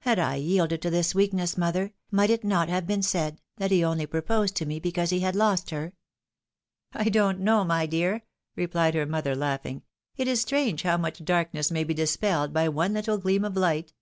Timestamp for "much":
10.98-11.24